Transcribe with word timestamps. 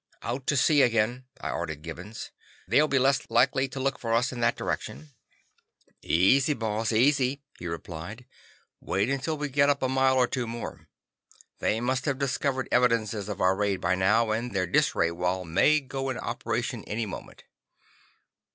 "Out 0.23 0.47
to 0.47 0.57
sea 0.57 0.81
again," 0.81 1.25
I 1.41 1.51
ordered 1.51 1.83
Gibbons. 1.83 2.31
"They'll 2.67 2.87
be 2.87 2.97
less 2.97 3.29
likely 3.29 3.67
to 3.67 3.79
look 3.79 3.99
for 3.99 4.13
us 4.13 4.31
in 4.31 4.39
that 4.39 4.55
direction." 4.55 5.11
"Easy, 6.01 6.55
Boss, 6.55 6.91
easy," 6.91 7.43
he 7.59 7.67
replied. 7.67 8.25
"Wait 8.79 9.09
until 9.11 9.37
we 9.37 9.47
get 9.47 9.69
up 9.69 9.83
a 9.83 9.87
mile 9.87 10.15
or 10.17 10.25
two 10.25 10.47
more. 10.47 10.87
They 11.59 11.79
must 11.79 12.05
have 12.05 12.17
discovered 12.17 12.67
evidences 12.71 13.29
of 13.29 13.41
our 13.41 13.55
raid 13.55 13.79
by 13.79 13.93
now, 13.93 14.31
and 14.31 14.55
their 14.55 14.65
dis 14.65 14.95
ray 14.95 15.11
wall 15.11 15.45
may 15.45 15.79
go 15.79 16.09
in 16.09 16.17
operation 16.17 16.83
any 16.85 17.05
moment." 17.05 17.43